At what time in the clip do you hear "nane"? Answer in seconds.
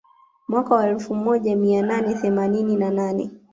1.81-2.15, 2.91-3.31